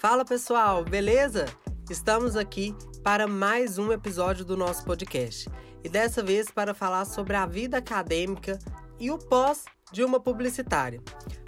[0.00, 1.44] Fala pessoal, beleza?
[1.90, 5.46] Estamos aqui para mais um episódio do nosso podcast
[5.84, 8.58] e dessa vez para falar sobre a vida acadêmica
[8.98, 11.02] e o pós de uma publicitária.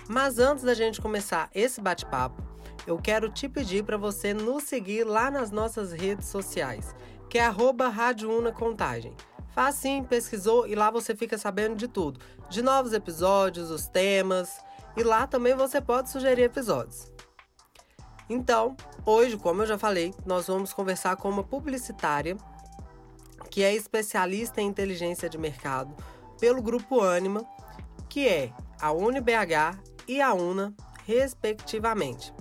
[0.07, 2.43] Mas antes da gente começar esse bate-papo,
[2.87, 6.95] eu quero te pedir para você nos seguir lá nas nossas redes sociais,
[7.31, 9.17] que é arroba Rádio Una Contagem.
[9.55, 14.61] Facinho, pesquisou e lá você fica sabendo de tudo, de novos episódios, os temas,
[14.95, 17.12] e lá também você pode sugerir episódios.
[18.33, 22.35] Então, hoje, como eu já falei, nós vamos conversar com uma publicitária
[23.51, 25.95] que é especialista em inteligência de mercado
[26.41, 27.45] pelo grupo Anima,
[28.09, 28.51] que é
[28.81, 30.73] a UniBH e a UNA,
[31.05, 32.33] respectivamente.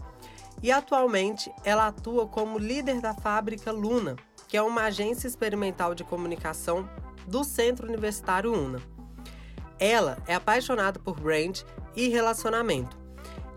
[0.64, 4.16] E atualmente ela atua como líder da fábrica Luna,
[4.48, 6.90] que é uma agência experimental de comunicação
[7.28, 8.82] do Centro Universitário UNA.
[9.78, 11.60] Ela é apaixonada por brand
[11.98, 13.01] e relacionamento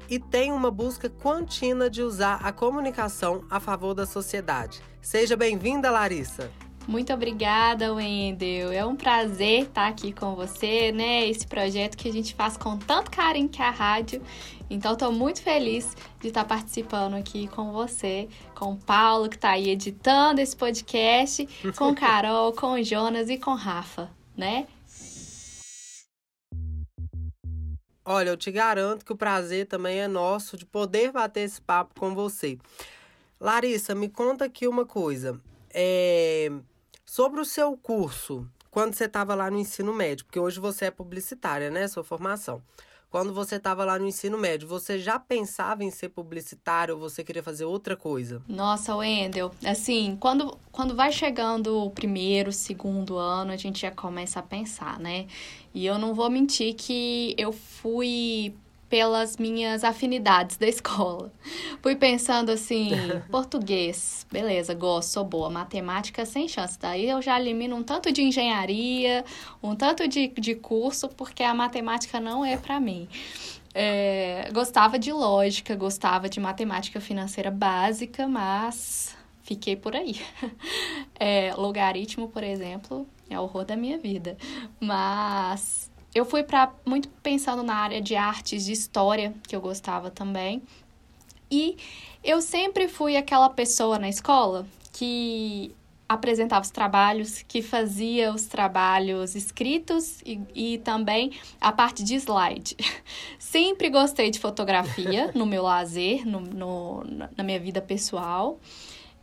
[0.08, 4.82] e tem uma busca contínua de usar a comunicação a favor da sociedade.
[5.00, 6.50] Seja bem-vinda, Larissa!
[6.86, 8.70] Muito obrigada, Wendel.
[8.70, 11.26] É um prazer estar aqui com você, né?
[11.26, 14.20] Esse projeto que a gente faz com tanto carinho que é a rádio.
[14.68, 19.50] Então, estou muito feliz de estar participando aqui com você, com o Paulo, que está
[19.50, 24.66] aí editando esse podcast, com Carol, com o Jonas e com Rafa, né?
[28.04, 31.98] Olha, eu te garanto que o prazer também é nosso de poder bater esse papo
[31.98, 32.58] com você.
[33.40, 35.40] Larissa, me conta aqui uma coisa.
[35.72, 36.50] É...
[37.04, 40.90] Sobre o seu curso, quando você estava lá no ensino médio, porque hoje você é
[40.90, 41.88] publicitária, né?
[41.88, 42.62] Sua formação.
[43.14, 47.22] Quando você estava lá no ensino médio, você já pensava em ser publicitário ou você
[47.22, 48.42] queria fazer outra coisa?
[48.48, 54.40] Nossa, Wendel, assim, quando, quando vai chegando o primeiro, segundo ano, a gente já começa
[54.40, 55.28] a pensar, né?
[55.72, 58.52] E eu não vou mentir que eu fui
[58.88, 61.32] pelas minhas afinidades da escola.
[61.82, 62.90] Fui pensando assim,
[63.30, 66.78] português, beleza, gosto, sou boa, matemática sem chance.
[66.78, 69.24] Daí eu já elimino um tanto de engenharia,
[69.62, 73.08] um tanto de, de curso, porque a matemática não é para mim.
[73.74, 80.20] É, gostava de lógica, gostava de matemática financeira básica, mas fiquei por aí.
[81.18, 84.36] É, logaritmo, por exemplo, é o horror da minha vida.
[84.80, 90.10] Mas eu fui para muito pensando na área de artes, de história, que eu gostava
[90.10, 90.62] também.
[91.50, 91.76] E
[92.22, 95.74] eu sempre fui aquela pessoa na escola que
[96.08, 102.76] apresentava os trabalhos, que fazia os trabalhos escritos e, e também a parte de slide.
[103.38, 107.04] Sempre gostei de fotografia no meu lazer, no, no
[107.36, 108.58] na minha vida pessoal.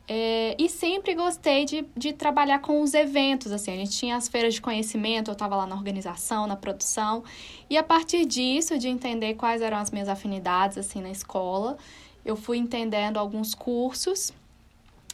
[0.07, 4.27] É, e sempre gostei de, de trabalhar com os eventos, assim, a gente tinha as
[4.27, 7.23] feiras de conhecimento, eu estava lá na organização, na produção,
[7.69, 11.77] e a partir disso, de entender quais eram as minhas afinidades, assim, na escola,
[12.25, 14.33] eu fui entendendo alguns cursos,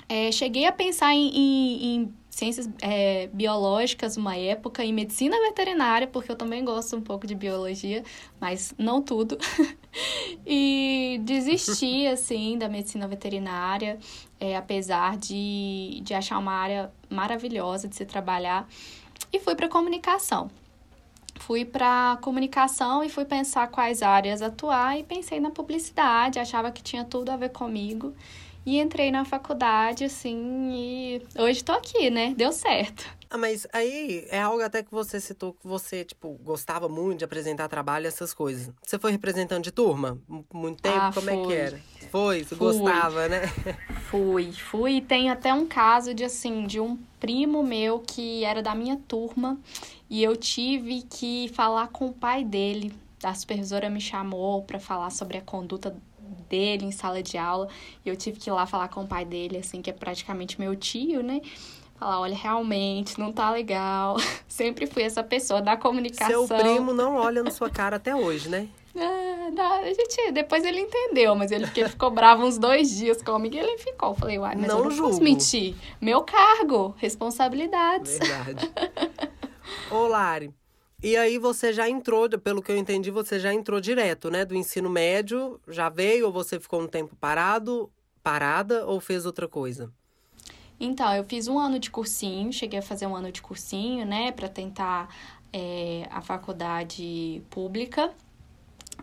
[0.09, 6.07] é, cheguei a pensar em, em, em ciências é, biológicas uma época, em medicina veterinária,
[6.07, 8.03] porque eu também gosto um pouco de biologia,
[8.39, 9.39] mas não tudo.
[10.45, 13.97] e desisti, assim, da medicina veterinária,
[14.39, 18.69] é, apesar de, de achar uma área maravilhosa de se trabalhar,
[19.33, 20.51] e fui para comunicação.
[21.39, 26.83] Fui para comunicação e fui pensar quais áreas atuar e pensei na publicidade, achava que
[26.83, 28.13] tinha tudo a ver comigo.
[28.67, 32.33] E entrei na faculdade, assim, e hoje tô aqui, né?
[32.35, 33.05] Deu certo.
[33.29, 37.23] Ah, mas aí é algo até que você citou que você, tipo, gostava muito de
[37.23, 38.69] apresentar trabalho, essas coisas.
[38.83, 40.19] Você foi representante de turma?
[40.53, 40.97] Muito tempo?
[40.97, 41.33] Ah, Como fui.
[41.33, 41.79] é que era?
[42.11, 42.43] Foi?
[42.43, 42.57] Fui.
[42.57, 43.43] gostava, né?
[44.09, 44.97] Fui, fui.
[44.97, 48.97] E tem até um caso de, assim, de um primo meu que era da minha
[49.07, 49.57] turma
[50.09, 52.93] e eu tive que falar com o pai dele.
[53.23, 55.95] A supervisora me chamou para falar sobre a conduta
[56.49, 57.67] dele em sala de aula
[58.05, 60.59] e eu tive que ir lá falar com o pai dele, assim, que é praticamente
[60.59, 61.41] meu tio, né?
[61.99, 64.17] Falar, olha, realmente não tá legal.
[64.47, 66.45] Sempre fui essa pessoa da comunicação.
[66.45, 68.67] Seu primo não olha na sua cara até hoje, né?
[68.99, 73.21] Ah, não, a gente, depois ele entendeu, mas ele, ele ficou bravo uns dois dias
[73.21, 74.09] comigo e ele ficou.
[74.09, 75.09] Eu falei, uai, mas Não eu não julgo.
[75.11, 75.75] posso mentir.
[76.01, 78.17] Meu cargo, responsabilidades.
[78.17, 78.71] Verdade.
[79.91, 80.51] Ô, Lari,
[81.01, 84.43] e aí você já entrou, pelo que eu entendi, você já entrou direto, né?
[84.43, 87.91] Do ensino médio, já veio ou você ficou um tempo parado,
[88.23, 89.91] parada ou fez outra coisa?
[90.79, 94.31] Então, eu fiz um ano de cursinho, cheguei a fazer um ano de cursinho, né,
[94.31, 95.09] para tentar
[95.51, 98.13] é, a faculdade pública.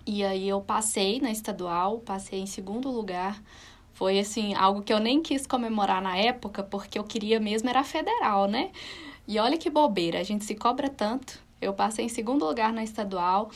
[0.06, 3.43] E aí eu passei na estadual, passei em segundo lugar.
[3.93, 7.85] Foi assim, algo que eu nem quis comemorar na época, porque eu queria mesmo era
[7.85, 8.70] federal, né?
[9.26, 11.44] E olha que bobeira, a gente se cobra tanto.
[11.61, 13.51] Eu passei em segundo lugar na estadual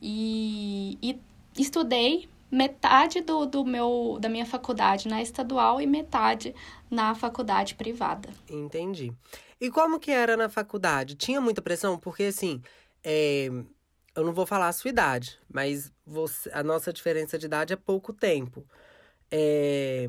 [0.00, 1.20] e, e
[1.60, 6.54] estudei metade do, do meu da minha faculdade na estadual e metade
[6.90, 8.30] na faculdade privada.
[8.48, 9.12] Entendi.
[9.60, 11.14] E como que era na faculdade?
[11.14, 11.98] Tinha muita pressão?
[11.98, 12.62] Porque assim,
[13.04, 13.48] é,
[14.14, 17.76] eu não vou falar a sua idade, mas você, a nossa diferença de idade é
[17.76, 18.64] pouco tempo.
[19.30, 20.08] É,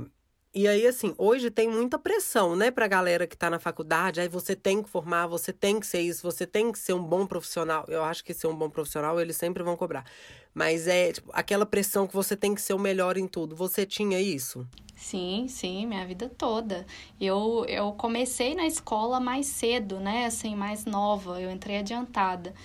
[0.54, 4.20] e aí, assim, hoje tem muita pressão, né, pra galera que tá na faculdade.
[4.20, 7.04] Aí você tem que formar, você tem que ser isso, você tem que ser um
[7.04, 7.86] bom profissional.
[7.88, 10.06] Eu acho que ser um bom profissional, eles sempre vão cobrar.
[10.54, 13.56] Mas é, tipo, aquela pressão que você tem que ser o melhor em tudo.
[13.56, 14.68] Você tinha isso?
[14.96, 16.86] Sim, sim, minha vida toda.
[17.22, 21.40] Eu, eu comecei na escola mais cedo, né, assim, mais nova.
[21.40, 22.56] Eu entrei adiantada.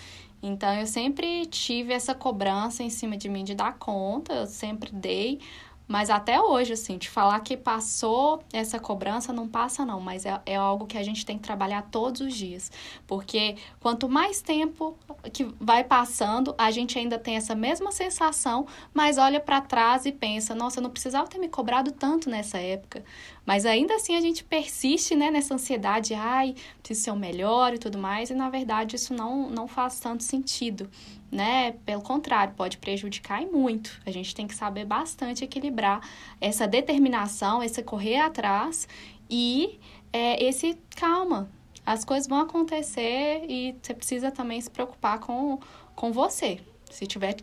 [0.42, 4.90] Então, eu sempre tive essa cobrança em cima de mim de dar conta, eu sempre
[4.92, 5.40] dei.
[5.86, 10.40] Mas até hoje, assim, te falar que passou essa cobrança, não passa não, mas é,
[10.46, 12.72] é algo que a gente tem que trabalhar todos os dias.
[13.06, 14.96] Porque quanto mais tempo
[15.32, 20.12] que vai passando, a gente ainda tem essa mesma sensação, mas olha para trás e
[20.12, 23.04] pensa, nossa, eu não precisava ter me cobrado tanto nessa época.
[23.44, 27.78] Mas ainda assim a gente persiste, né, nessa ansiedade, ai, preciso ser o melhor e
[27.78, 30.88] tudo mais, e na verdade isso não, não faz tanto sentido
[31.34, 31.72] né?
[31.84, 34.00] Pelo contrário, pode prejudicar e muito.
[34.06, 36.00] A gente tem que saber bastante equilibrar
[36.40, 38.86] essa determinação, esse correr atrás
[39.28, 39.80] e
[40.12, 41.50] é, esse calma.
[41.84, 45.58] As coisas vão acontecer e você precisa também se preocupar com,
[45.96, 46.60] com você.
[46.94, 47.34] Se estiver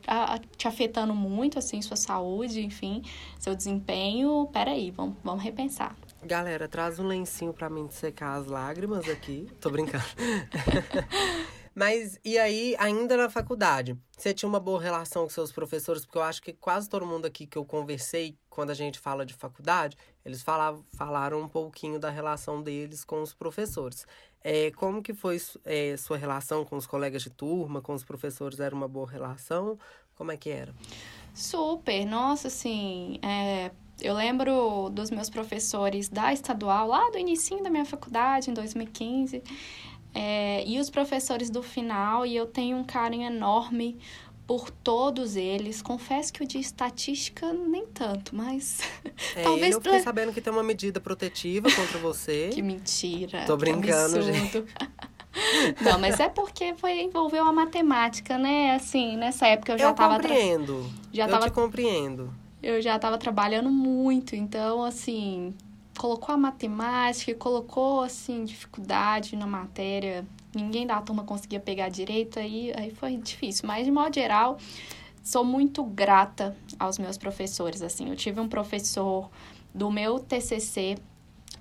[0.55, 3.03] te afetando muito, assim, sua saúde, enfim,
[3.37, 5.93] seu desempenho, peraí, vamos, vamos repensar.
[6.23, 9.49] Galera, traz um lencinho para mim secar as lágrimas aqui.
[9.59, 10.05] Tô brincando.
[11.75, 16.05] Mas e aí, ainda na faculdade, você tinha uma boa relação com seus professores?
[16.05, 19.25] Porque eu acho que quase todo mundo aqui que eu conversei, quando a gente fala
[19.25, 24.05] de faculdade, eles falavam, falaram um pouquinho da relação deles com os professores.
[24.43, 28.59] É, como que foi é, sua relação com os colegas de turma, com os professores?
[28.59, 29.77] Era uma boa relação?
[30.15, 30.73] Como é que era?
[31.33, 33.71] Super, nossa, assim, é,
[34.01, 39.41] eu lembro dos meus professores da estadual, lá do início da minha faculdade, em 2015,
[40.13, 43.97] é, e os professores do final, e eu tenho um carinho enorme
[44.51, 45.81] por todos eles.
[45.81, 48.79] Confesso que o de estatística nem tanto, mas
[49.33, 52.49] é, talvez eu fiquei sabendo que tem uma medida protetiva contra você.
[52.53, 53.45] que mentira.
[53.45, 54.65] Tô brincando, gente.
[55.79, 58.75] Não, mas é porque foi envolveu a matemática, né?
[58.75, 60.85] Assim, nessa época eu já eu tava compreendo.
[61.13, 62.33] Já eu tava te compreendo.
[62.61, 65.55] Eu já tava trabalhando muito, então assim,
[65.97, 70.25] colocou a matemática, colocou assim dificuldade na matéria.
[70.53, 73.67] Ninguém da turma conseguia pegar direito, aí, aí foi difícil.
[73.67, 74.57] Mas de modo geral,
[75.23, 77.81] sou muito grata aos meus professores.
[77.81, 79.29] Assim, eu tive um professor
[79.73, 80.97] do meu TCC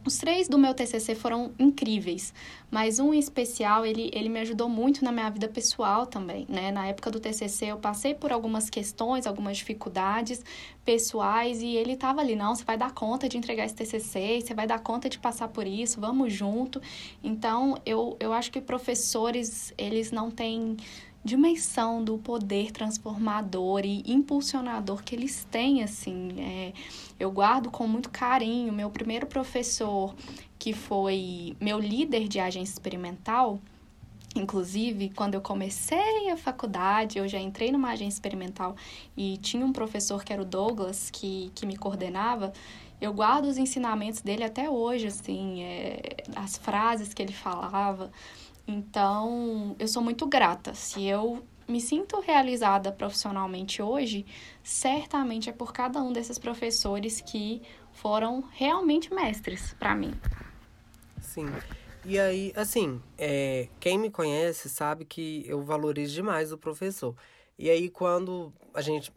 [0.04, 2.32] os três do meu TCC foram incríveis,
[2.70, 6.70] mas um em especial, ele, ele me ajudou muito na minha vida pessoal também, né?
[6.70, 10.42] Na época do TCC, eu passei por algumas questões, algumas dificuldades
[10.84, 14.54] pessoais, e ele tava ali, não, você vai dar conta de entregar esse TCC, você
[14.54, 16.80] vai dar conta de passar por isso, vamos junto.
[17.22, 20.76] Então, eu, eu acho que professores, eles não têm
[21.24, 26.40] dimensão do poder transformador e impulsionador que eles têm, assim.
[26.40, 26.72] É,
[27.18, 28.72] eu guardo com muito carinho.
[28.72, 30.14] Meu primeiro professor,
[30.58, 33.60] que foi meu líder de agência experimental,
[34.34, 38.76] Inclusive, quando eu comecei a faculdade, eu já entrei numa agência experimental
[39.16, 42.52] e tinha um professor que era o Douglas, que, que me coordenava.
[43.00, 46.00] Eu guardo os ensinamentos dele até hoje, assim, é,
[46.36, 48.12] as frases que ele falava.
[48.70, 50.74] Então, eu sou muito grata.
[50.74, 54.24] Se eu me sinto realizada profissionalmente hoje,
[54.62, 57.62] certamente é por cada um desses professores que
[57.92, 60.12] foram realmente mestres para mim.
[61.20, 61.46] Sim.
[62.04, 67.16] E aí, assim, é, quem me conhece sabe que eu valorizo demais o professor.
[67.58, 69.12] E aí, quando a gente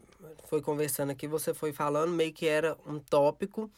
[0.46, 3.70] foi conversando aqui, você foi falando, meio que era um tópico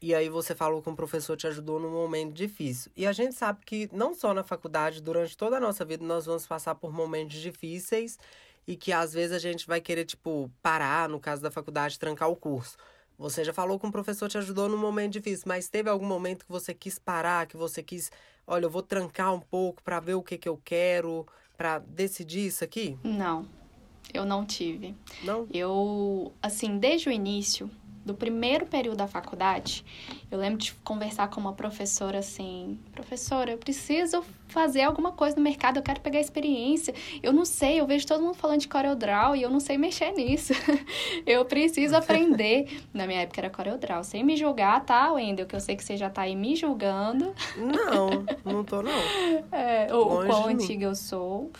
[0.00, 2.90] e aí você falou que um professor te ajudou num momento difícil.
[2.96, 6.26] E a gente sabe que não só na faculdade, durante toda a nossa vida nós
[6.26, 8.18] vamos passar por momentos difíceis
[8.66, 12.30] e que às vezes a gente vai querer tipo parar, no caso da faculdade, trancar
[12.30, 12.76] o curso.
[13.18, 16.44] Você já falou que um professor te ajudou num momento difícil, mas teve algum momento
[16.44, 18.12] que você quis parar, que você quis,
[18.46, 21.26] olha, eu vou trancar um pouco para ver o que que eu quero,
[21.56, 22.96] para decidir isso aqui?
[23.02, 23.48] Não.
[24.14, 24.94] Eu não tive.
[25.24, 25.48] Não.
[25.52, 27.68] Eu, assim, desde o início,
[28.08, 29.84] do primeiro período da faculdade,
[30.30, 35.42] eu lembro de conversar com uma professora assim: professora, eu preciso fazer alguma coisa no
[35.42, 36.94] mercado, eu quero pegar experiência.
[37.22, 40.10] Eu não sei, eu vejo todo mundo falando de CorelDRAW e eu não sei mexer
[40.12, 40.52] nisso.
[41.26, 42.80] eu preciso aprender.
[42.92, 44.02] Na minha época era CorelDRAW.
[44.02, 45.46] Sem me julgar, tá, Wendel?
[45.46, 47.34] Que eu sei que você já tá aí me julgando.
[47.56, 48.90] Não, não tô não.
[49.52, 51.50] É, o, o quão antiga eu sou.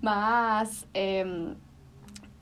[0.00, 0.86] Mas.
[0.94, 1.24] É,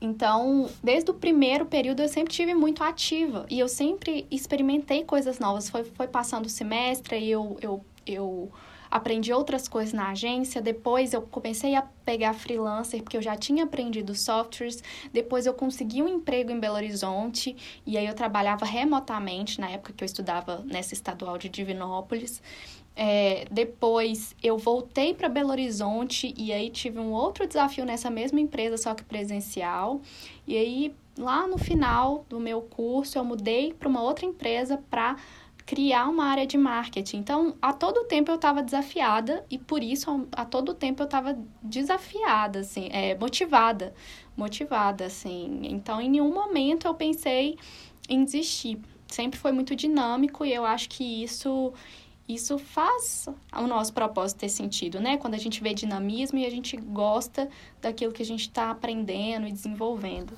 [0.01, 5.39] então, desde o primeiro período, eu sempre tive muito ativa e eu sempre experimentei coisas
[5.39, 5.69] novas.
[5.69, 8.51] Foi, foi passando o semestre e eu, eu, eu
[8.89, 10.61] aprendi outras coisas na agência.
[10.61, 14.81] Depois, eu comecei a pegar freelancer, porque eu já tinha aprendido softwares.
[15.11, 19.91] Depois, eu consegui um emprego em Belo Horizonte e aí eu trabalhava remotamente na época
[19.91, 22.41] que eu estudava nessa estadual de Divinópolis.
[23.01, 28.41] É, depois eu voltei para Belo Horizonte e aí tive um outro desafio nessa mesma
[28.41, 30.01] empresa, só que presencial.
[30.45, 35.15] E aí, lá no final do meu curso, eu mudei para uma outra empresa para
[35.65, 37.19] criar uma área de marketing.
[37.19, 41.39] Então, a todo tempo eu estava desafiada e por isso a todo tempo eu estava
[41.63, 43.93] desafiada, assim, é, motivada,
[44.35, 45.61] motivada, assim.
[45.63, 47.57] Então, em nenhum momento eu pensei
[48.09, 48.77] em desistir.
[49.07, 51.71] Sempre foi muito dinâmico e eu acho que isso
[52.29, 55.17] isso faz o nosso propósito ter sentido, né?
[55.17, 57.49] Quando a gente vê dinamismo e a gente gosta
[57.81, 60.37] daquilo que a gente está aprendendo e desenvolvendo.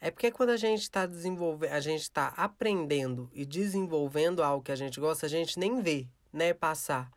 [0.00, 4.72] É porque quando a gente está desenvolvendo, a gente está aprendendo e desenvolvendo algo que
[4.72, 7.10] a gente gosta, a gente nem vê, né, passar.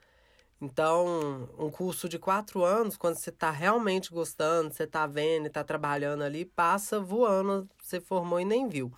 [0.61, 5.47] Então, um curso de quatro anos, quando você está realmente gostando, você está vendo e
[5.47, 8.91] está trabalhando ali, passa voando, você formou e nem viu.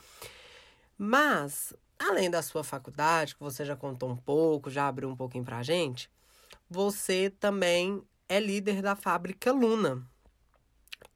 [0.97, 5.43] Mas além da sua faculdade, que você já contou um pouco, já abriu um pouquinho
[5.43, 6.09] pra gente,
[6.69, 10.05] você também é líder da fábrica Luna.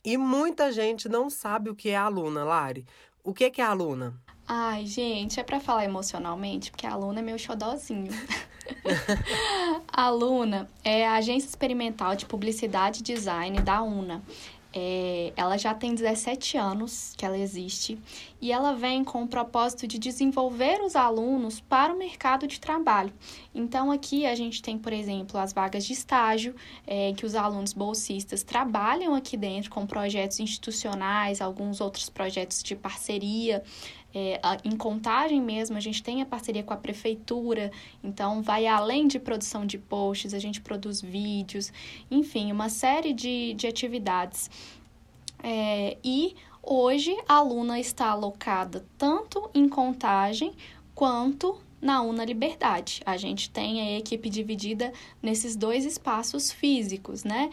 [0.03, 2.85] E muita gente não sabe o que é a Luna, Lari.
[3.23, 4.19] O que é, que é a Luna?
[4.47, 8.11] Ai, gente, é para falar emocionalmente, porque a Luna é meu xodózinho.
[9.87, 14.21] a Luna é a agência experimental de publicidade e design da UNA.
[14.71, 17.97] É, ela já tem 17 anos que ela existe
[18.39, 23.11] e ela vem com o propósito de desenvolver os alunos para o mercado de trabalho.
[23.59, 26.55] Então, aqui a gente tem, por exemplo, as vagas de estágio,
[26.87, 32.73] é, que os alunos bolsistas trabalham aqui dentro com projetos institucionais, alguns outros projetos de
[32.73, 33.61] parceria.
[34.15, 37.69] É, em contagem mesmo, a gente tem a parceria com a prefeitura,
[38.01, 41.73] então vai além de produção de posts, a gente produz vídeos,
[42.09, 44.49] enfim, uma série de, de atividades.
[45.43, 50.53] É, e hoje a aluna está alocada tanto em contagem
[50.95, 53.01] quanto na Una Liberdade.
[53.05, 57.49] A gente tem a equipe dividida nesses dois espaços físicos, né?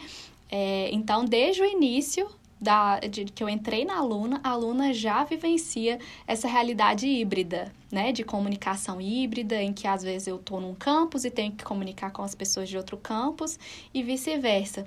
[0.49, 2.29] É, então, desde o início,
[2.59, 8.11] da, de que eu entrei na aluna, a aluna já vivencia essa realidade híbrida, né?
[8.11, 12.11] De comunicação híbrida, em que às vezes eu estou num campus e tenho que comunicar
[12.11, 13.59] com as pessoas de outro campus
[13.93, 14.85] e vice-versa.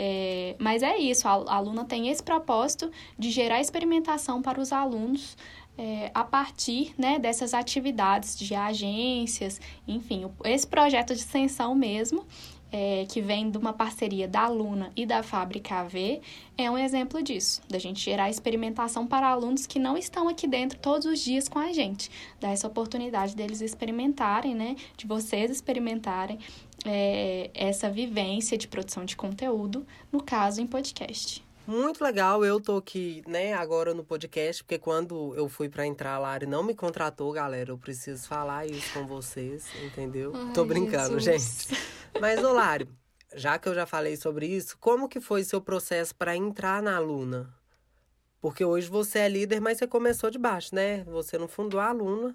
[0.00, 5.36] É, mas é isso, a, a tem esse propósito de gerar experimentação para os alunos
[5.78, 12.26] é, a partir né, dessas atividades de agências, enfim, esse projeto de extensão mesmo
[12.70, 16.20] é, que vem de uma parceria da Luna e da Fábrica AV,
[16.56, 20.78] é um exemplo disso, da gente gerar experimentação para alunos que não estão aqui dentro
[20.78, 26.38] todos os dias com a gente, dar essa oportunidade deles experimentarem, né, de vocês experimentarem
[26.84, 31.47] é, essa vivência de produção de conteúdo, no caso em podcast.
[31.68, 36.18] Muito legal, eu tô aqui, né, agora no podcast, porque quando eu fui para entrar
[36.18, 37.70] lá, ele não me contratou, galera.
[37.70, 40.32] Eu preciso falar isso com vocês, entendeu?
[40.34, 41.66] Ai, tô brincando, Jesus.
[41.68, 41.82] gente.
[42.18, 42.88] Mas, Olário,
[43.34, 46.98] já que eu já falei sobre isso, como que foi seu processo para entrar na
[46.98, 47.52] Luna?
[48.40, 51.04] Porque hoje você é líder, mas você começou de baixo, né?
[51.04, 52.34] Você não fundou a Luna.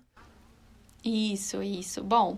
[1.03, 2.03] Isso, isso.
[2.03, 2.37] Bom,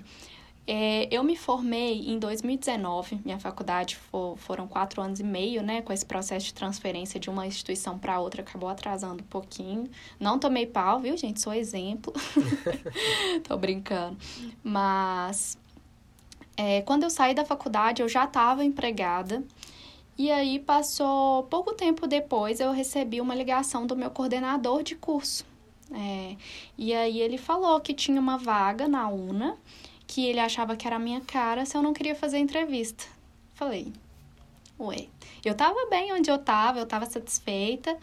[0.67, 5.83] é, eu me formei em 2019, minha faculdade for, foram quatro anos e meio, né?
[5.83, 9.87] Com esse processo de transferência de uma instituição para outra, acabou atrasando um pouquinho.
[10.19, 11.39] Não tomei pau, viu, gente?
[11.39, 12.11] Sou exemplo.
[13.47, 14.17] Tô brincando.
[14.63, 15.55] Mas
[16.57, 19.43] é, quando eu saí da faculdade, eu já estava empregada.
[20.17, 25.45] E aí, passou pouco tempo depois, eu recebi uma ligação do meu coordenador de curso.
[25.91, 26.35] É,
[26.77, 29.57] e aí, ele falou que tinha uma vaga na UNA
[30.07, 33.05] que ele achava que era a minha cara se eu não queria fazer entrevista.
[33.53, 33.91] Falei,
[34.79, 35.07] ué,
[35.43, 37.97] eu tava bem onde eu tava, eu tava satisfeita,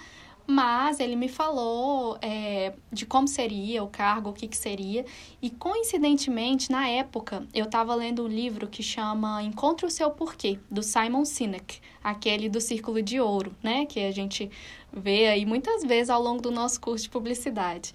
[0.46, 5.04] mas ele me falou é, de como seria o cargo, o que, que seria,
[5.40, 10.58] e coincidentemente, na época, eu estava lendo um livro que chama Encontre o Seu Porquê,
[10.70, 14.50] do Simon Sinek, aquele do Círculo de Ouro, né, que a gente
[14.92, 17.94] vê aí muitas vezes ao longo do nosso curso de publicidade.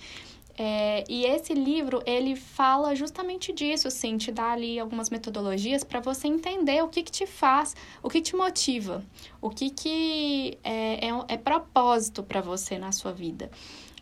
[0.60, 6.00] É, e esse livro, ele fala justamente disso, assim, te dá ali algumas metodologias para
[6.00, 9.06] você entender o que, que te faz, o que te motiva,
[9.40, 13.52] o que, que é, é, é propósito para você na sua vida.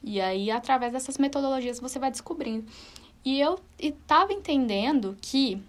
[0.01, 2.65] E aí, através dessas metodologias, você vai descobrindo.
[3.25, 5.61] E eu estava entendendo que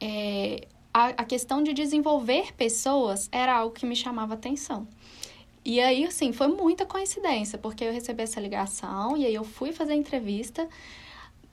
[0.00, 4.86] é, a, a questão de desenvolver pessoas era algo que me chamava atenção.
[5.68, 9.70] E aí, assim, foi muita coincidência, porque eu recebi essa ligação e aí eu fui
[9.70, 10.66] fazer a entrevista.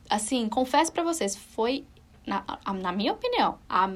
[0.09, 1.85] Assim, confesso para vocês, foi,
[2.25, 2.45] na,
[2.81, 3.89] na minha opinião, a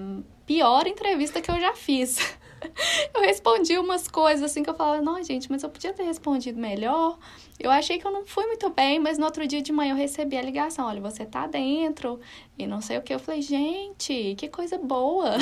[0.45, 2.17] pior entrevista que eu já fiz.
[3.13, 6.59] eu respondi umas coisas assim que eu falava, não, gente, mas eu podia ter respondido
[6.59, 7.17] melhor.
[7.59, 9.97] Eu achei que eu não fui muito bem, mas no outro dia de manhã eu
[9.97, 12.19] recebi a ligação, olha, você tá dentro
[12.57, 13.13] e não sei o que.
[13.13, 15.37] Eu falei, gente, que coisa boa.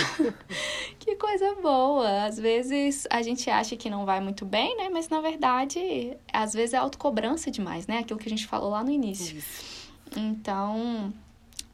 [0.97, 2.25] que coisa boa.
[2.25, 4.89] Às vezes a gente acha que não vai muito bem, né?
[4.89, 7.99] Mas na verdade, às vezes é autocobrança demais, né?
[7.99, 9.37] Aquilo que a gente falou lá no início.
[9.37, 9.91] Isso.
[10.15, 11.13] Então,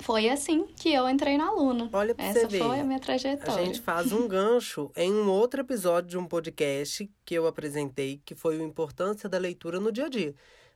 [0.04, 1.90] foi assim que eu entrei na Luna.
[1.94, 2.60] Olha pra Essa você ver.
[2.60, 3.62] foi a minha trajetória.
[3.62, 8.22] A gente faz um gancho em um outro episódio de um podcast que eu apresentei,
[8.26, 10.36] que foi a importância da leitura no dia a dia.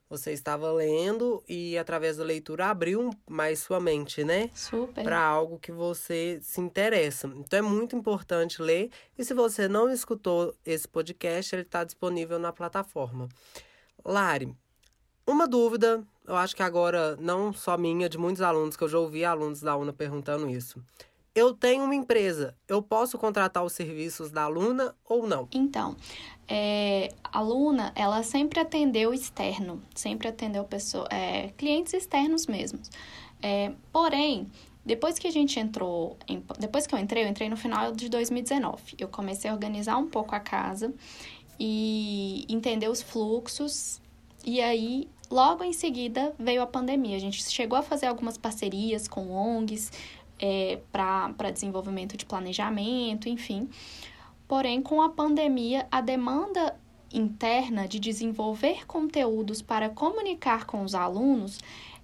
[0.09, 4.49] Você estava lendo e através da leitura abriu mais sua mente, né?
[4.55, 5.03] Super.
[5.03, 7.27] Para algo que você se interessa.
[7.35, 8.89] Então é muito importante ler.
[9.17, 13.27] E se você não escutou esse podcast, ele está disponível na plataforma.
[14.05, 14.55] Lari,
[15.27, 18.99] uma dúvida, eu acho que agora não só minha, de muitos alunos, que eu já
[18.99, 20.83] ouvi alunos da UNA perguntando isso.
[21.33, 25.47] Eu tenho uma empresa, eu posso contratar os serviços da aluna ou não?
[25.53, 25.95] Então,
[26.47, 32.89] é, a aluna, ela sempre atendeu externo, sempre atendeu pessoa, é, clientes externos mesmos.
[33.41, 34.47] É, porém,
[34.83, 38.09] depois que a gente entrou, em, depois que eu entrei, eu entrei no final de
[38.09, 38.95] 2019.
[38.97, 40.93] Eu comecei a organizar um pouco a casa
[41.59, 44.01] e entender os fluxos.
[44.45, 47.15] E aí Logo em seguida veio a pandemia.
[47.15, 49.91] A gente chegou a fazer algumas parcerias com ONGs
[50.39, 53.69] é, para desenvolvimento de planejamento, enfim.
[54.47, 56.75] Porém, com a pandemia, a demanda
[57.13, 61.59] interna de desenvolver conteúdos para comunicar com os alunos,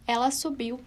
[0.06, 0.80] ela subiu.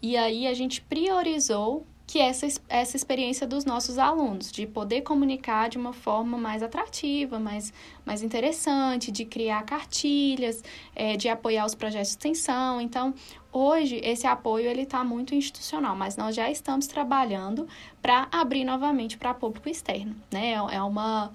[0.00, 5.68] E aí a gente priorizou que essa, essa experiência dos nossos alunos, de poder comunicar
[5.68, 7.70] de uma forma mais atrativa, mais,
[8.02, 10.64] mais interessante, de criar cartilhas,
[10.96, 12.80] é, de apoiar os projetos de extensão.
[12.80, 13.12] Então,
[13.52, 17.68] hoje, esse apoio ele está muito institucional, mas nós já estamos trabalhando
[18.00, 20.16] para abrir novamente para público externo.
[20.32, 20.52] Né?
[20.52, 21.30] É, é uma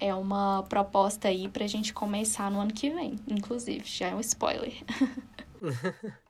[0.00, 4.14] é uma proposta aí para a gente começar no ano que vem, inclusive, já é
[4.14, 4.74] um spoiler.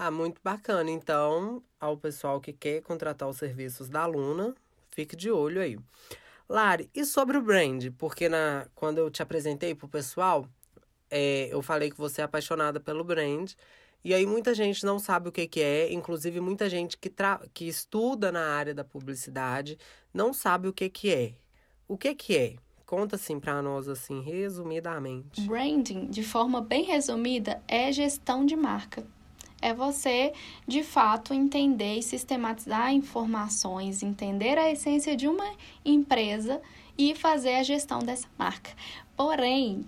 [0.00, 0.92] Ah, muito bacana.
[0.92, 4.54] Então, ao pessoal que quer contratar os serviços da aluna,
[4.92, 5.76] fique de olho aí.
[6.48, 7.84] Lari, e sobre o brand?
[7.98, 10.46] Porque na, quando eu te apresentei pro pessoal,
[11.10, 13.54] é, eu falei que você é apaixonada pelo brand.
[14.04, 17.40] E aí muita gente não sabe o que, que é, inclusive muita gente que, tra
[17.52, 19.76] que estuda na área da publicidade
[20.14, 21.34] não sabe o que, que é.
[21.88, 22.54] O que, que é?
[22.86, 25.40] Conta assim para nós assim resumidamente.
[25.40, 29.04] Branding, de forma bem resumida, é gestão de marca
[29.60, 30.32] é você,
[30.66, 35.52] de fato, entender e sistematizar informações, entender a essência de uma
[35.84, 36.60] empresa
[36.96, 38.70] e fazer a gestão dessa marca.
[39.16, 39.84] Porém,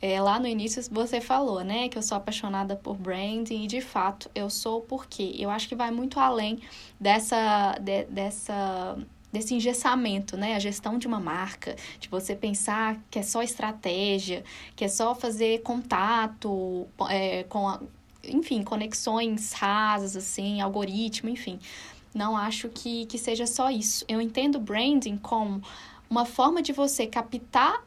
[0.00, 3.80] é, lá no início você falou, né, que eu sou apaixonada por branding e de
[3.80, 6.60] fato eu sou porque eu acho que vai muito além
[7.00, 8.98] dessa, de, dessa
[9.32, 10.54] desse engessamento, né?
[10.54, 14.44] A gestão de uma marca, de você pensar que é só estratégia,
[14.76, 17.80] que é só fazer contato é, com a,
[18.28, 21.58] enfim, conexões rasas, assim, algoritmo, enfim.
[22.14, 24.04] Não acho que, que seja só isso.
[24.08, 25.62] Eu entendo branding como
[26.08, 27.82] uma forma de você captar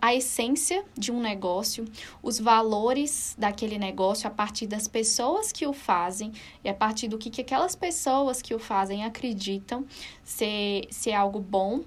[0.00, 1.84] a essência de um negócio,
[2.22, 6.32] os valores daquele negócio a partir das pessoas que o fazem
[6.62, 9.86] e a partir do que, que aquelas pessoas que o fazem acreditam
[10.24, 11.82] ser, ser algo bom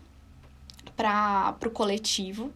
[0.96, 2.52] para o coletivo.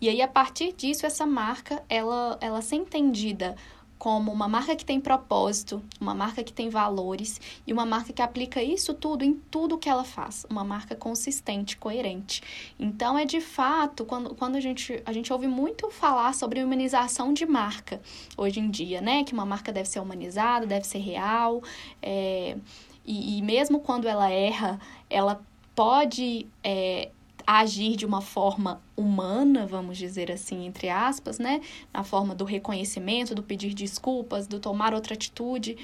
[0.00, 3.54] E aí, a partir disso, essa marca, ela, ela ser entendida
[4.00, 8.22] como uma marca que tem propósito, uma marca que tem valores e uma marca que
[8.22, 12.42] aplica isso tudo em tudo que ela faz, uma marca consistente, coerente.
[12.78, 17.34] Então é de fato, quando, quando a, gente, a gente ouve muito falar sobre humanização
[17.34, 18.00] de marca
[18.38, 19.22] hoje em dia, né?
[19.22, 21.62] Que uma marca deve ser humanizada, deve ser real,
[22.00, 22.56] é,
[23.04, 25.42] e, e mesmo quando ela erra, ela
[25.74, 27.10] pode é,
[27.58, 31.60] agir de uma forma humana, vamos dizer assim, entre aspas, né?
[31.92, 35.76] Na forma do reconhecimento, do pedir desculpas, do tomar outra atitude.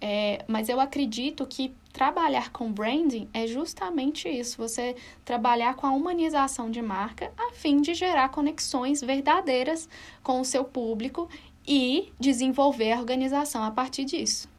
[0.00, 5.92] É, mas eu acredito que trabalhar com branding é justamente isso, você trabalhar com a
[5.92, 9.88] humanização de marca a fim de gerar conexões verdadeiras
[10.22, 11.28] com o seu público
[11.68, 14.51] e desenvolver a organização a partir disso.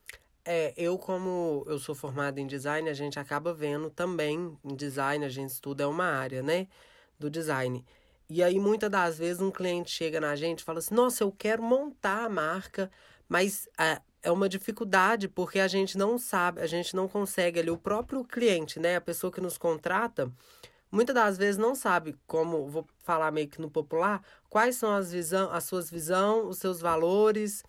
[0.45, 5.23] É, eu como eu sou formada em design, a gente acaba vendo também em design,
[5.23, 6.67] a gente estuda é uma área, né,
[7.17, 7.85] do design.
[8.29, 11.31] E aí muitas das vezes um cliente chega na gente e fala assim: "Nossa, eu
[11.31, 12.91] quero montar a marca,
[13.29, 17.71] mas é, é uma dificuldade porque a gente não sabe, a gente não consegue ali
[17.71, 20.31] o próprio cliente, né, a pessoa que nos contrata,
[20.91, 25.11] muitas das vezes não sabe como, vou falar meio que no popular, quais são as,
[25.11, 27.63] visão, as suas visões, os seus valores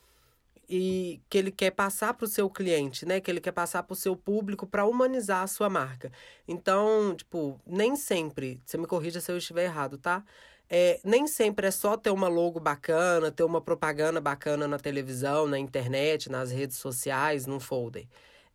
[0.68, 3.20] e que ele quer passar para o seu cliente, né?
[3.20, 6.10] Que ele quer passar para o seu público para humanizar a sua marca.
[6.46, 10.24] Então, tipo, nem sempre, você me corrija se eu estiver errado, tá?
[10.68, 15.46] É, nem sempre é só ter uma logo bacana, ter uma propaganda bacana na televisão,
[15.46, 18.06] na internet, nas redes sociais, num folder.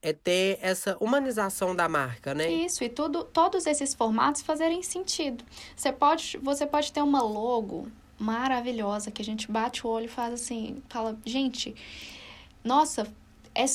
[0.02, 2.50] É ter essa humanização da marca, né?
[2.50, 5.44] Isso, e tudo, todos esses formatos fazerem sentido.
[5.76, 7.88] Você pode, você pode ter uma logo
[8.20, 11.74] maravilhosa que a gente bate o olho faz assim, fala, gente,
[12.64, 13.08] nossa,
[13.56, 13.66] é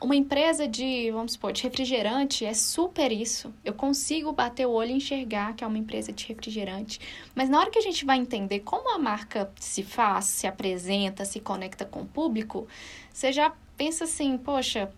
[0.00, 3.52] uma empresa de, vamos supor, de refrigerante é super isso.
[3.62, 6.98] Eu consigo bater o olho e enxergar que é uma empresa de refrigerante.
[7.34, 11.24] Mas na hora que a gente vai entender como a marca se faz, se apresenta,
[11.24, 12.66] se conecta com o público,
[13.12, 14.90] você já pensa assim, poxa,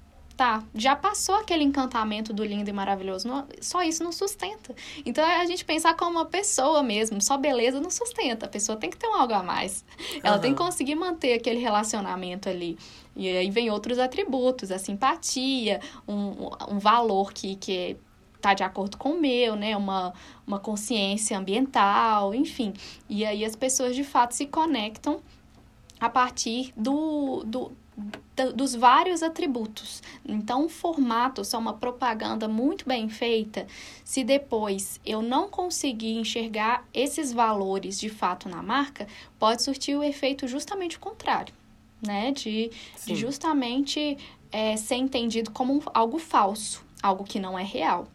[0.43, 3.29] tá, já passou aquele encantamento do lindo e maravilhoso.
[3.29, 4.75] Não, só isso não sustenta.
[5.07, 7.23] Então é a gente pensar como uma pessoa mesmo.
[7.23, 8.47] Só beleza não sustenta.
[8.47, 9.85] A pessoa tem que ter um algo a mais.
[10.21, 10.43] Ela uhum.
[10.43, 12.77] tem que conseguir manter aquele relacionamento ali.
[13.15, 17.97] E aí vem outros atributos, a simpatia, um, um valor que, que
[18.41, 19.77] tá de acordo com o meu, né?
[19.77, 20.13] Uma,
[20.45, 22.75] uma consciência ambiental, enfim.
[23.09, 25.21] E aí as pessoas de fato se conectam
[26.01, 27.71] a partir do, do,
[28.55, 30.03] dos vários atributos.
[30.25, 33.67] Então, o formato, só uma propaganda muito bem feita,
[34.05, 39.07] se depois eu não conseguir enxergar esses valores de fato na marca,
[39.39, 41.55] pode surtir o efeito justamente contrário,
[42.01, 42.33] né?
[42.33, 42.71] De,
[43.07, 44.17] de justamente
[44.51, 48.09] é, ser entendido como um, algo falso, algo que não é real.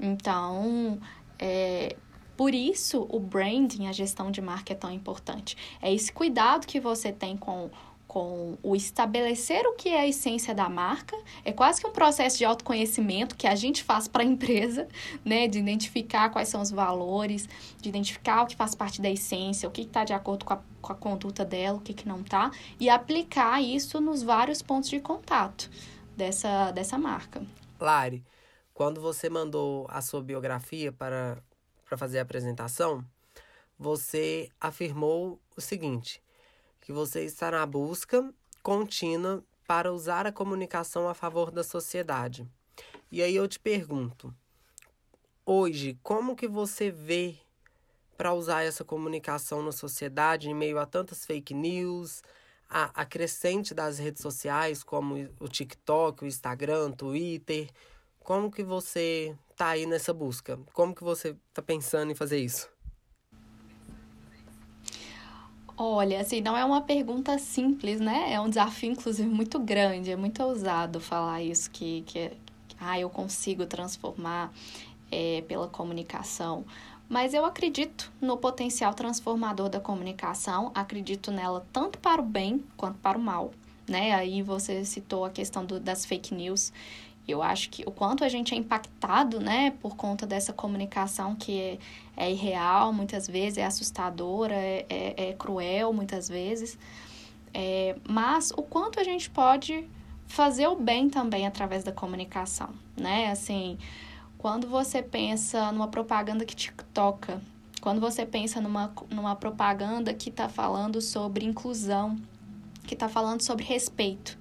[0.00, 0.98] Então,
[1.38, 1.96] é,
[2.36, 5.56] por isso o branding, a gestão de marca é tão importante.
[5.82, 7.68] É esse cuidado que você tem com
[8.08, 11.14] com o estabelecer o que é a essência da marca.
[11.44, 14.88] É quase que um processo de autoconhecimento que a gente faz para a empresa,
[15.22, 15.46] né?
[15.46, 17.46] De identificar quais são os valores,
[17.78, 20.60] de identificar o que faz parte da essência, o que está de acordo com a,
[20.80, 24.88] com a conduta dela, o que, que não está, e aplicar isso nos vários pontos
[24.88, 25.70] de contato
[26.16, 27.42] dessa, dessa marca.
[27.78, 28.24] Lari,
[28.72, 31.42] quando você mandou a sua biografia para,
[31.84, 33.04] para fazer a apresentação,
[33.78, 36.22] você afirmou o seguinte
[36.88, 42.48] que você está na busca contínua para usar a comunicação a favor da sociedade.
[43.12, 44.34] E aí eu te pergunto,
[45.44, 47.36] hoje, como que você vê
[48.16, 52.22] para usar essa comunicação na sociedade em meio a tantas fake news,
[52.70, 57.68] a, a crescente das redes sociais como o TikTok, o Instagram, o Twitter?
[58.20, 60.58] Como que você está aí nessa busca?
[60.72, 62.66] Como que você está pensando em fazer isso?
[65.80, 68.32] Olha, assim, não é uma pergunta simples, né?
[68.32, 70.10] É um desafio, inclusive, muito grande.
[70.10, 72.32] É muito ousado falar isso, que, que
[72.80, 74.52] ah, eu consigo transformar
[75.08, 76.64] é, pela comunicação.
[77.08, 82.98] Mas eu acredito no potencial transformador da comunicação, acredito nela tanto para o bem quanto
[82.98, 83.52] para o mal.
[83.88, 84.12] Né?
[84.12, 86.72] Aí você citou a questão do, das fake news.
[87.28, 91.60] Eu acho que o quanto a gente é impactado, né, por conta dessa comunicação que
[91.60, 91.78] é,
[92.16, 96.78] é irreal, muitas vezes é assustadora, é, é, é cruel, muitas vezes.
[97.52, 99.86] É, mas o quanto a gente pode
[100.26, 103.30] fazer o bem também através da comunicação, né?
[103.30, 103.78] Assim,
[104.38, 107.42] quando você pensa numa propaganda que te toca,
[107.80, 112.16] quando você pensa numa, numa propaganda que está falando sobre inclusão,
[112.86, 114.37] que está falando sobre respeito,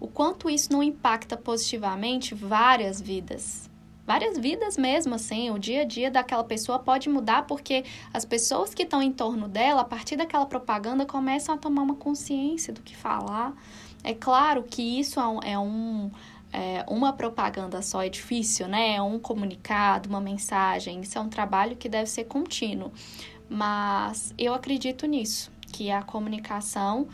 [0.00, 3.68] o quanto isso não impacta positivamente várias vidas.
[4.06, 8.74] Várias vidas mesmo, assim, o dia a dia daquela pessoa pode mudar porque as pessoas
[8.74, 12.80] que estão em torno dela, a partir daquela propaganda, começam a tomar uma consciência do
[12.80, 13.54] que falar.
[14.02, 16.10] É claro que isso é um,
[16.52, 18.96] é, uma propaganda só é difícil, né?
[18.96, 21.02] É um comunicado, uma mensagem.
[21.02, 22.90] Isso é um trabalho que deve ser contínuo.
[23.48, 27.06] Mas eu acredito nisso, que a comunicação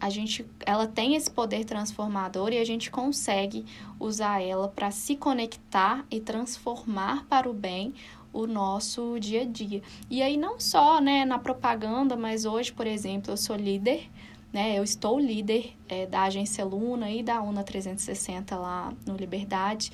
[0.00, 3.64] a gente, ela tem esse poder transformador e a gente consegue
[3.98, 7.94] usar ela para se conectar e transformar para o bem
[8.32, 9.82] o nosso dia a dia.
[10.10, 14.10] E aí não só, né, na propaganda, mas hoje, por exemplo, eu sou líder,
[14.52, 19.90] né, eu estou líder é, da agência Luna e da UNA 360 lá no Liberdade,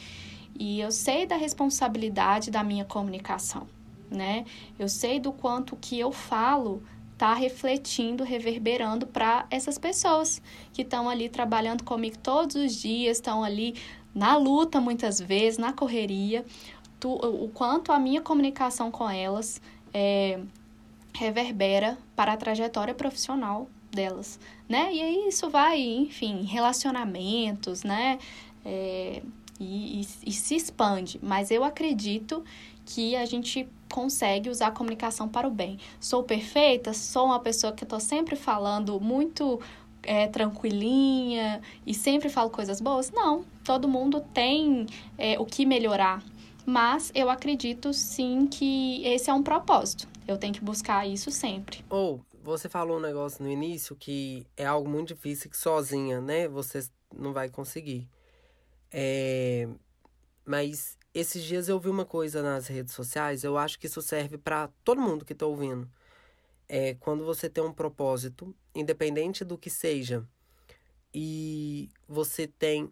[0.58, 3.66] e eu sei da responsabilidade da minha comunicação,
[4.10, 4.44] né?
[4.78, 6.82] Eu sei do quanto que eu falo
[7.22, 13.44] está refletindo, reverberando para essas pessoas que estão ali trabalhando comigo todos os dias, estão
[13.44, 13.76] ali
[14.12, 16.44] na luta muitas vezes, na correria,
[16.98, 19.62] tu, o quanto a minha comunicação com elas
[19.94, 20.40] é,
[21.14, 24.92] reverbera para a trajetória profissional delas, né?
[24.92, 28.18] E aí isso vai, enfim, relacionamentos, né?
[28.64, 29.22] É,
[29.61, 31.20] e, e, e se expande.
[31.22, 32.42] Mas eu acredito
[32.85, 35.78] que a gente consegue usar a comunicação para o bem.
[36.00, 36.94] Sou perfeita?
[36.94, 39.61] Sou uma pessoa que estou sempre falando muito
[40.02, 43.11] é, tranquilinha e sempre falo coisas boas?
[43.11, 44.87] Não, todo mundo tem
[45.18, 46.24] é, o que melhorar.
[46.64, 50.09] Mas eu acredito sim que esse é um propósito.
[50.26, 51.85] Eu tenho que buscar isso sempre.
[51.90, 56.20] Ou, oh, você falou um negócio no início que é algo muito difícil que sozinha,
[56.20, 56.48] né?
[56.48, 58.09] Você não vai conseguir.
[58.90, 59.68] É...
[60.46, 64.38] Mas esses dias eu vi uma coisa nas redes sociais, eu acho que isso serve
[64.38, 65.90] para todo mundo que está ouvindo.
[66.68, 70.27] É quando você tem um propósito, independente do que seja,
[71.12, 72.90] e você tem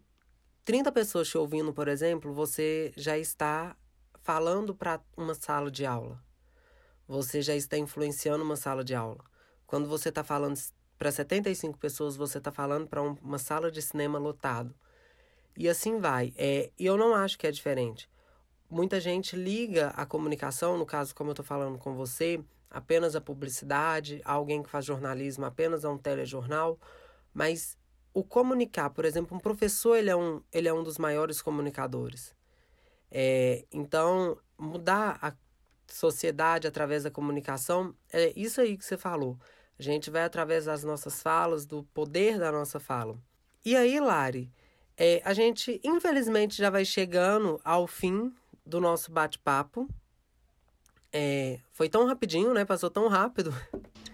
[0.63, 3.75] 30 pessoas te ouvindo, por exemplo, você já está
[4.21, 6.23] falando para uma sala de aula.
[7.07, 9.23] Você já está influenciando uma sala de aula.
[9.65, 10.59] Quando você está falando
[10.97, 14.75] para 75 pessoas, você está falando para uma sala de cinema lotado.
[15.57, 16.33] E assim vai.
[16.37, 18.10] É, e eu não acho que é diferente.
[18.71, 23.19] Muita gente liga a comunicação, no caso, como eu estou falando com você, apenas a
[23.19, 26.79] publicidade, alguém que faz jornalismo apenas a um telejornal,
[27.33, 27.77] mas
[28.13, 32.33] o comunicar, por exemplo, um professor ele é um, ele é um dos maiores comunicadores.
[33.11, 35.33] É, então, mudar a
[35.85, 39.37] sociedade através da comunicação é isso aí que você falou.
[39.77, 43.19] A gente vai através das nossas falas, do poder da nossa fala.
[43.65, 44.49] E aí, Lari,
[44.95, 48.33] é, a gente infelizmente já vai chegando ao fim
[48.65, 49.87] do nosso bate-papo.
[51.11, 52.63] É, foi tão rapidinho, né?
[52.63, 53.53] Passou tão rápido.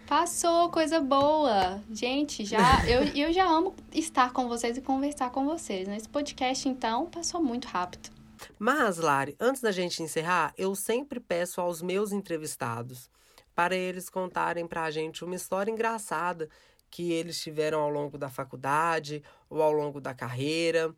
[0.07, 1.81] Passou, coisa boa.
[1.91, 5.88] Gente, já eu, eu já amo estar com vocês e conversar com vocês.
[5.88, 8.10] Nesse podcast, então, passou muito rápido.
[8.57, 13.10] Mas, Lari, antes da gente encerrar, eu sempre peço aos meus entrevistados
[13.53, 16.47] para eles contarem para a gente uma história engraçada
[16.89, 20.95] que eles tiveram ao longo da faculdade ou ao longo da carreira.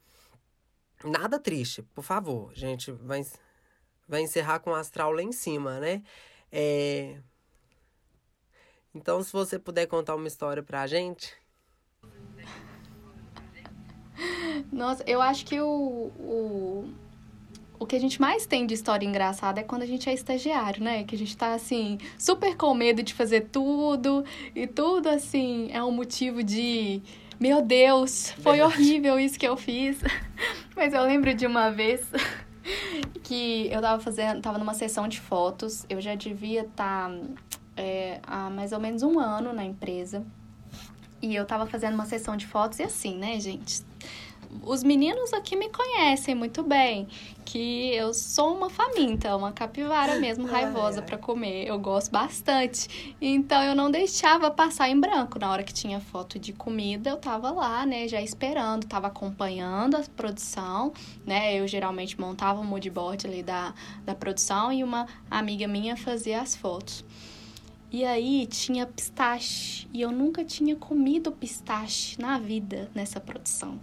[1.03, 2.53] Nada triste, por favor.
[2.53, 3.25] Gente vai,
[4.07, 6.03] vai encerrar com o astral lá em cima, né?
[6.51, 7.21] É...
[8.93, 11.33] Então, se você puder contar uma história pra gente.
[14.71, 16.93] Nossa, eu acho que o, o,
[17.79, 20.83] o que a gente mais tem de história engraçada é quando a gente é estagiário,
[20.83, 21.03] né?
[21.03, 25.81] Que a gente tá, assim, super com medo de fazer tudo e tudo, assim, é
[25.83, 27.01] um motivo de
[27.39, 29.99] meu Deus, foi horrível isso que eu fiz.
[30.75, 32.01] Mas eu lembro de uma vez
[33.23, 37.19] que eu tava fazendo, tava numa sessão de fotos, eu já devia estar tá,
[37.77, 40.25] é, há mais ou menos um ano na empresa.
[41.21, 43.83] E eu tava fazendo uma sessão de fotos e assim, né, gente?
[44.63, 47.07] Os meninos aqui me conhecem muito bem,
[47.45, 51.67] que eu sou uma faminta, uma capivara mesmo, raivosa para comer.
[51.67, 53.15] Eu gosto bastante.
[53.21, 55.39] Então eu não deixava passar em branco.
[55.39, 59.95] Na hora que tinha foto de comida, eu tava lá, né, já esperando, tava acompanhando
[59.95, 60.93] a produção,
[61.25, 61.59] né?
[61.59, 63.73] Eu geralmente montava o moodboard ali da,
[64.05, 67.03] da produção e uma amiga minha fazia as fotos.
[67.91, 73.79] E aí tinha pistache, e eu nunca tinha comido pistache na vida nessa produção.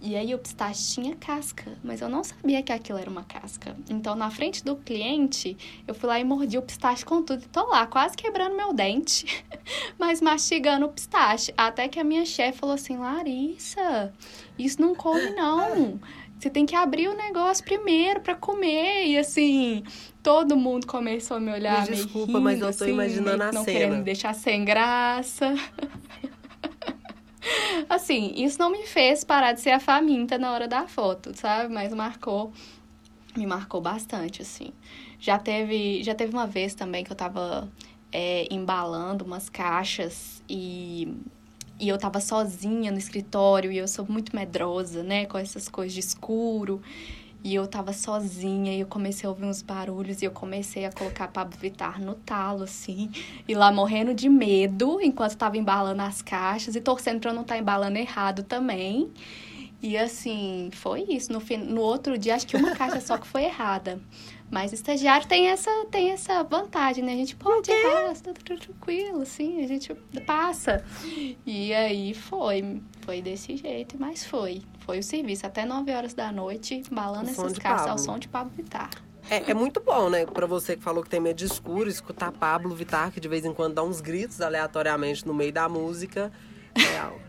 [0.00, 3.76] E aí o pistache tinha casca, mas eu não sabia que aquilo era uma casca.
[3.88, 5.56] Então, na frente do cliente,
[5.86, 8.72] eu fui lá e mordi o pistache com tudo e tô lá, quase quebrando meu
[8.72, 9.44] dente,
[9.96, 11.54] mas mastigando o pistache.
[11.56, 14.12] Até que a minha chefe falou assim: Larissa,
[14.58, 16.00] isso não come não.
[16.38, 19.06] Você tem que abrir o negócio primeiro para comer.
[19.06, 19.82] E assim,
[20.22, 23.52] todo mundo começou a me olhar me desculpa, rindo, mas eu tô assim, imaginando a
[23.52, 23.78] não cena.
[23.78, 25.54] querendo me deixar sem graça.
[27.88, 31.72] Assim, isso não me fez parar de ser a faminta na hora da foto, sabe?
[31.72, 32.52] Mas marcou,
[33.36, 34.72] me marcou bastante, assim.
[35.20, 37.70] Já teve, já teve uma vez também que eu tava
[38.10, 41.14] é, embalando umas caixas e,
[41.78, 45.26] e eu tava sozinha no escritório e eu sou muito medrosa, né?
[45.26, 46.80] Com essas coisas de escuro.
[47.44, 50.90] E eu tava sozinha e eu comecei a ouvir uns barulhos e eu comecei a
[50.90, 53.10] colocar Pablo Vittar no talo, assim.
[53.46, 57.42] E lá morrendo de medo enquanto tava embalando as caixas e torcendo pra eu não
[57.42, 59.10] estar tá embalando errado também.
[59.82, 61.32] E assim, foi isso.
[61.32, 64.00] No, no outro dia, acho que uma caixa só que foi errada.
[64.50, 67.12] Mas estagiário tem essa, tem essa vantagem, né?
[67.12, 69.92] A gente pode errar, tá tudo tranquilo, assim, a gente
[70.24, 70.84] passa.
[71.44, 74.62] E aí foi, foi desse jeito, mas foi.
[74.80, 78.52] Foi o serviço até 9 horas da noite, balando essas caixas ao som de Pablo
[78.56, 78.90] Vittar.
[79.28, 80.24] É, é, muito bom, né?
[80.24, 83.44] Pra você que falou que tem medo de escuro, escutar Pablo Vittar, que de vez
[83.44, 86.30] em quando dá uns gritos aleatoriamente no meio da música.
[86.76, 87.25] É,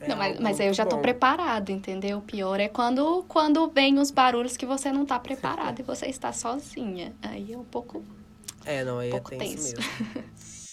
[0.00, 1.02] é não, mas, mas aí eu já tô bom.
[1.02, 2.18] preparado, entendeu?
[2.18, 6.06] O pior é quando, quando vem os barulhos que você não tá preparado e você
[6.06, 7.14] está sozinha.
[7.22, 8.04] Aí é um pouco.
[8.64, 9.78] É, não, aí um é tenso, mesmo.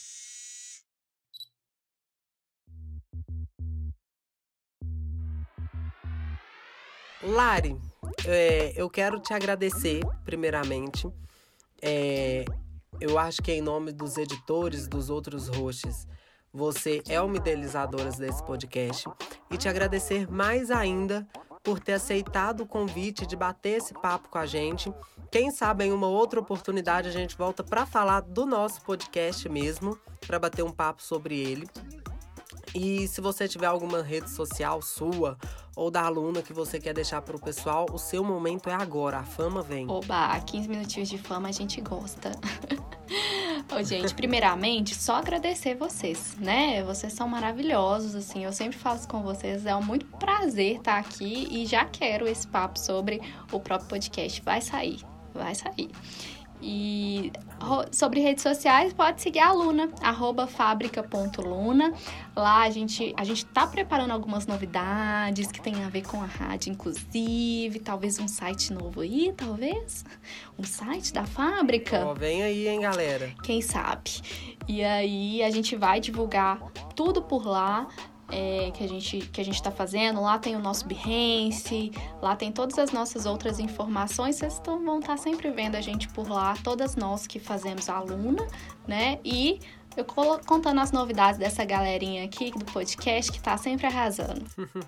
[7.24, 7.78] Lari,
[8.26, 11.08] é, eu quero te agradecer, primeiramente.
[11.82, 12.44] é,
[13.00, 16.08] eu acho que em nome dos editores, dos outros hosts,
[16.54, 19.10] você é uma idealizadora desse podcast
[19.50, 21.28] e te agradecer mais ainda
[21.64, 24.94] por ter aceitado o convite de bater esse papo com a gente.
[25.32, 29.98] Quem sabe em uma outra oportunidade a gente volta para falar do nosso podcast mesmo,
[30.26, 31.68] para bater um papo sobre ele.
[32.74, 35.38] E se você tiver alguma rede social sua
[35.76, 39.20] ou da aluna que você quer deixar para o pessoal, o seu momento é agora,
[39.20, 39.90] a fama vem.
[39.90, 42.32] Oba, 15 minutinhos de fama a gente gosta.
[43.74, 46.84] Ô, gente, primeiramente, só agradecer vocês, né?
[46.84, 51.48] Vocês são maravilhosos, assim, eu sempre faço com vocês, é um muito prazer estar aqui
[51.50, 54.42] e já quero esse papo sobre o próprio podcast.
[54.42, 55.00] Vai sair,
[55.34, 55.90] vai sair.
[56.62, 57.32] E
[57.92, 61.94] sobre redes sociais, pode seguir a Luna, arroba fábrica.luna.
[62.36, 66.26] Lá a gente, a gente tá preparando algumas novidades que tem a ver com a
[66.26, 70.06] rádio, inclusive, talvez um site novo aí, talvez.
[70.58, 72.06] Um site da fábrica.
[72.06, 73.34] Oh, vem aí, hein, galera.
[73.44, 74.22] Quem sabe?
[74.68, 76.60] E aí a gente vai divulgar
[76.96, 77.88] tudo por lá
[78.32, 80.22] é, que a gente que a gente está fazendo.
[80.22, 81.92] Lá tem o nosso Behance,
[82.22, 84.38] lá tem todas as nossas outras informações.
[84.38, 87.90] Vocês tão, vão estar tá sempre vendo a gente por lá, todas nós que fazemos
[87.90, 88.48] aluna,
[88.88, 89.20] né?
[89.24, 89.60] E
[89.96, 94.46] eu contando as novidades dessa galerinha aqui do podcast que está sempre arrasando.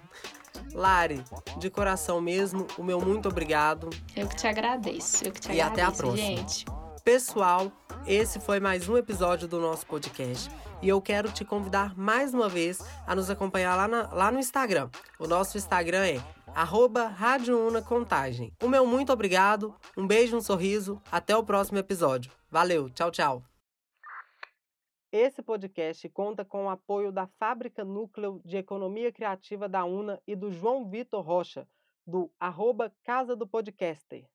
[0.74, 1.24] Lari,
[1.58, 3.90] de coração mesmo, o meu muito obrigado.
[4.16, 5.26] Eu que te agradeço.
[5.26, 6.18] Eu que te e agradeço, até a próxima.
[6.18, 6.66] gente.
[7.04, 7.70] Pessoal,
[8.08, 10.50] esse foi mais um episódio do nosso podcast
[10.82, 14.40] e eu quero te convidar mais uma vez a nos acompanhar lá, na, lá no
[14.40, 14.90] Instagram.
[15.20, 16.16] O nosso Instagram é
[16.56, 18.54] arroba Rádio Una Contagem.
[18.64, 22.32] O meu muito obrigado, um beijo, um sorriso, até o próximo episódio.
[22.50, 23.44] Valeu, tchau, tchau.
[25.12, 30.38] Esse podcast conta com o apoio da Fábrica Núcleo de Economia Criativa da UNA e
[30.38, 31.68] do João Vitor Rocha,
[32.08, 34.26] do arroba Casa do Podcaster.